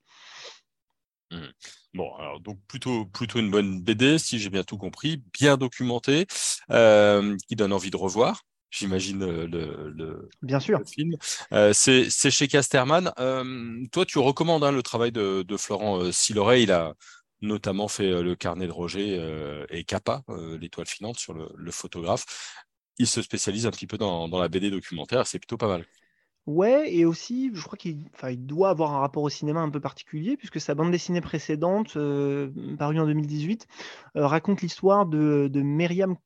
Mmh. 1.33 1.51
Bon, 1.95 2.15
alors 2.15 2.39
donc 2.39 2.59
plutôt 2.67 3.05
plutôt 3.05 3.39
une 3.39 3.51
bonne 3.51 3.81
BD, 3.81 4.17
si 4.17 4.39
j'ai 4.39 4.49
bien 4.49 4.63
tout 4.63 4.77
compris, 4.77 5.23
bien 5.33 5.57
documentée, 5.57 6.25
euh, 6.71 7.37
qui 7.47 7.55
donne 7.55 7.73
envie 7.73 7.91
de 7.91 7.97
revoir. 7.97 8.43
J'imagine 8.73 9.19
le, 9.19 9.45
le, 9.45 10.29
bien 10.41 10.59
sûr. 10.59 10.79
Le 10.79 10.85
film. 10.85 11.15
Euh, 11.51 11.73
c'est 11.73 12.09
chez 12.09 12.47
Casterman. 12.47 13.11
Euh, 13.19 13.85
toi, 13.91 14.03
tu 14.03 14.17
recommandes 14.17 14.63
hein, 14.63 14.71
le 14.71 14.81
travail 14.81 15.11
de, 15.11 15.43
de 15.43 15.57
Florent 15.57 16.01
euh, 16.01 16.11
Siloret. 16.11 16.63
Il 16.63 16.71
a 16.71 16.95
notamment 17.41 17.87
fait 17.87 18.09
euh, 18.09 18.23
le 18.23 18.35
carnet 18.35 18.65
de 18.65 18.71
Roger 18.71 19.17
euh, 19.19 19.67
et 19.69 19.83
Kappa, 19.83 20.23
l'étoile 20.59 20.87
filante, 20.87 21.19
sur 21.19 21.35
le, 21.35 21.49
le, 21.55 21.71
photographe. 21.71 22.25
Il 22.97 23.05
se 23.05 23.21
spécialise 23.21 23.67
un 23.67 23.71
petit 23.71 23.85
peu 23.85 23.99
dans, 23.99 24.27
dans 24.27 24.39
la 24.39 24.47
BD 24.47 24.71
documentaire. 24.71 25.27
C'est 25.27 25.37
plutôt 25.37 25.57
pas 25.57 25.67
mal. 25.67 25.85
Ouais, 26.45 26.93
et 26.93 27.05
aussi, 27.05 27.51
je 27.53 27.61
crois 27.63 27.77
qu'il 27.77 28.09
il 28.29 28.45
doit 28.45 28.69
avoir 28.69 28.93
un 28.93 28.99
rapport 28.99 29.23
au 29.23 29.29
cinéma 29.29 29.61
un 29.61 29.69
peu 29.69 29.79
particulier, 29.79 30.35
puisque 30.35 30.59
sa 30.59 30.75
bande 30.75 30.91
dessinée 30.91 31.21
précédente, 31.21 31.95
euh, 31.95 32.51
parue 32.77 32.99
en 32.99 33.05
2018, 33.05 33.65
euh, 34.17 34.27
raconte 34.27 34.61
l'histoire 34.61 35.05
de, 35.05 35.47
de 35.49 35.63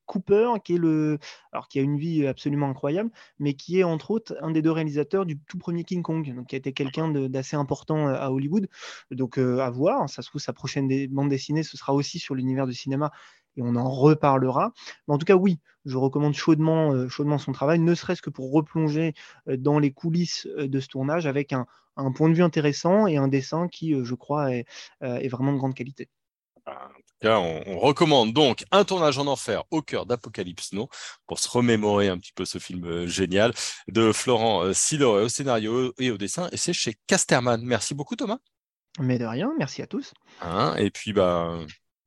Cooper, 0.07 0.53
qui 0.63 0.73
est 0.73 0.77
le, 0.79 1.19
alors 1.51 1.67
qui 1.67 1.77
a 1.77 1.83
une 1.83 1.99
vie 1.99 2.25
absolument 2.25 2.67
incroyable, 2.67 3.11
mais 3.37 3.53
qui 3.53 3.77
est 3.79 3.83
entre 3.83 4.09
autres 4.09 4.35
un 4.41 4.49
des 4.49 4.63
deux 4.63 4.71
réalisateurs 4.71 5.27
du 5.27 5.37
tout 5.37 5.59
premier 5.59 5.83
King 5.83 6.01
Kong, 6.01 6.33
donc 6.35 6.47
qui 6.47 6.55
a 6.55 6.57
été 6.57 6.73
quelqu'un 6.73 7.09
d'assez 7.29 7.55
important 7.55 8.07
euh, 8.07 8.15
à 8.15 8.31
Hollywood. 8.31 8.67
Donc 9.11 9.37
à 9.37 9.69
voir, 9.69 10.09
ça 10.09 10.23
se 10.23 10.29
trouve 10.29 10.41
sa 10.41 10.53
prochaine 10.53 10.87
bande 11.07 11.29
dessinée, 11.29 11.61
ce 11.61 11.77
sera 11.77 11.93
aussi 11.93 12.17
sur 12.17 12.33
l'univers 12.33 12.65
du 12.65 12.73
cinéma, 12.73 13.11
et 13.57 13.61
on 13.61 13.75
en 13.75 13.89
reparlera. 13.89 14.71
Mais 15.07 15.13
en 15.13 15.17
tout 15.17 15.25
cas, 15.25 15.35
oui, 15.35 15.59
je 15.87 15.97
recommande 15.97 16.33
chaudement, 16.33 16.93
euh, 16.93 17.09
chaudement 17.09 17.37
son 17.37 17.51
travail, 17.51 17.79
ne 17.79 17.95
serait-ce 17.95 18.21
que 18.21 18.29
pour 18.29 18.51
replonger 18.51 19.13
euh, 19.47 19.57
dans 19.57 19.79
les 19.79 19.91
coulisses 19.91 20.47
euh, 20.57 20.67
de 20.67 20.79
ce 20.79 20.87
tournage 20.87 21.25
avec 21.25 21.53
un, 21.53 21.65
point 22.15 22.29
de 22.29 22.35
vue 22.35 22.43
intéressant 22.43 23.07
et 23.07 23.17
un 23.17 23.27
dessin 23.27 23.67
qui, 23.67 23.95
je 24.05 24.13
crois, 24.13 24.53
est, 24.53 24.67
vraiment 25.01 25.51
de 25.51 25.57
grande 25.57 25.73
qualité. 25.73 26.09
En 26.67 26.71
tout 26.71 27.15
cas, 27.21 27.39
on, 27.39 27.79
recommande 27.79 28.33
donc 28.33 28.65
un 28.69 28.83
tournage 28.83 29.17
en 29.17 29.25
enfer 29.25 29.63
au 29.71 29.81
cœur 29.81 30.05
d'Apocalypse 30.05 30.73
No 30.73 30.89
pour 31.25 31.39
se 31.39 31.49
remémorer 31.49 32.09
un 32.09 32.19
petit 32.19 32.33
peu 32.33 32.45
ce 32.45 32.59
film 32.59 33.07
génial 33.07 33.51
de 33.87 34.11
Florent 34.11 34.71
Sidoré 34.73 35.23
au 35.23 35.29
scénario 35.29 35.91
et 35.97 36.11
au 36.11 36.19
dessin. 36.19 36.49
Et 36.51 36.57
c'est 36.57 36.71
chez 36.71 36.93
Casterman. 37.07 37.63
Merci 37.63 37.95
beaucoup, 37.95 38.15
Thomas. 38.15 38.37
Mais 38.99 39.17
de 39.17 39.25
rien, 39.25 39.51
merci 39.57 39.81
à 39.81 39.87
tous. 39.87 40.13
Hein, 40.41 40.75
et 40.77 40.91
puis, 40.91 41.13
bah, 41.13 41.57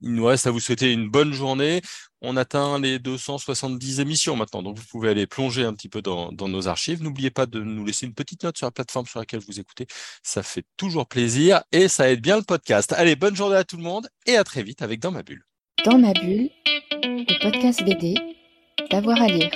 il 0.01 0.15
nous 0.15 0.25
reste 0.25 0.47
à 0.47 0.51
vous 0.51 0.61
souhaiter 0.61 0.93
une 0.93 1.09
bonne 1.09 1.33
journée. 1.33 1.83
On 2.23 2.37
atteint 2.37 2.79
les 2.79 2.99
270 2.99 4.01
émissions 4.01 4.37
maintenant, 4.37 4.63
donc 4.63 4.79
vous 4.79 4.85
pouvez 4.91 5.09
aller 5.09 5.27
plonger 5.27 5.65
un 5.65 5.73
petit 5.73 5.89
peu 5.89 6.03
dans, 6.03 6.31
nos 6.33 6.69
archives. 6.69 7.03
N'oubliez 7.03 7.31
pas 7.31 7.47
de 7.47 7.61
nous 7.61 7.85
laisser 7.85 8.07
une 8.07 8.15
petite 8.15 8.45
note 8.45 8.59
sur 8.59 8.67
la 8.67 8.71
plateforme 8.71 9.07
sur 9.07 9.21
laquelle 9.21 9.41
vous 9.47 9.59
écoutez. 9.59 9.87
Ça 10.23 10.43
fait 10.43 10.65
toujours 10.77 11.07
plaisir 11.07 11.63
et 11.73 11.89
ça 11.89 12.11
aide 12.11 12.21
bien 12.21 12.37
le 12.37 12.43
podcast. 12.43 12.93
Allez, 12.93 13.17
bonne 13.17 13.37
journée 13.37 13.57
à 13.57 13.65
tout 13.65 13.77
le 13.77 13.83
monde 13.83 14.09
et 14.27 14.37
à 14.37 14.45
très 14.45 14.63
vite 14.63 14.83
avec 14.83 15.01
Dans 15.01 15.13
ma 15.13 15.23
bulle. 15.23 15.45
Dans 15.85 15.99
ma 15.99 16.13
bulle, 16.13 16.51
le 17.03 17.43
podcast 17.43 17.83
BD, 17.83 18.17
d'avoir 18.91 19.21
à 19.21 19.27
lire. 19.29 19.51